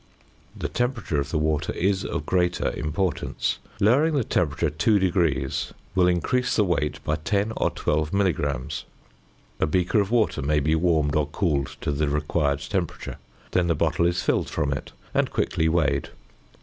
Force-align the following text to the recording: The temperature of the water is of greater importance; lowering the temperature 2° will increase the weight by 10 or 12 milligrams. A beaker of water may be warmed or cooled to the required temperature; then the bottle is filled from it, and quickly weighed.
The 0.57 0.67
temperature 0.67 1.19
of 1.19 1.29
the 1.29 1.37
water 1.37 1.71
is 1.73 2.03
of 2.03 2.25
greater 2.25 2.71
importance; 2.71 3.59
lowering 3.79 4.15
the 4.15 4.23
temperature 4.23 4.71
2° 4.71 5.71
will 5.93 6.07
increase 6.07 6.55
the 6.55 6.63
weight 6.63 6.97
by 7.03 7.17
10 7.17 7.53
or 7.57 7.69
12 7.69 8.11
milligrams. 8.11 8.85
A 9.59 9.67
beaker 9.67 10.01
of 10.01 10.09
water 10.09 10.41
may 10.41 10.59
be 10.59 10.73
warmed 10.73 11.15
or 11.15 11.27
cooled 11.27 11.77
to 11.81 11.91
the 11.91 12.09
required 12.09 12.61
temperature; 12.61 13.17
then 13.51 13.67
the 13.67 13.75
bottle 13.75 14.07
is 14.07 14.23
filled 14.23 14.49
from 14.49 14.73
it, 14.73 14.91
and 15.13 15.29
quickly 15.29 15.69
weighed. 15.69 16.09